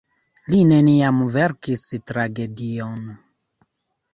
Li 0.53 0.61
neniam 0.69 1.19
verkis 1.35 1.83
tragedion. 2.13 3.05